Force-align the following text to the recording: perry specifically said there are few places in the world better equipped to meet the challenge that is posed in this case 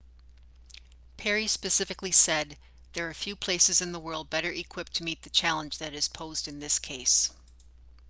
perry 1.17 1.45
specifically 1.45 2.11
said 2.11 2.57
there 2.93 3.07
are 3.07 3.13
few 3.13 3.35
places 3.35 3.81
in 3.81 3.91
the 3.91 3.99
world 3.99 4.31
better 4.31 4.51
equipped 4.51 4.95
to 4.95 5.03
meet 5.03 5.21
the 5.21 5.29
challenge 5.29 5.77
that 5.77 5.93
is 5.93 6.07
posed 6.07 6.47
in 6.47 6.59
this 6.59 6.79
case 6.79 7.29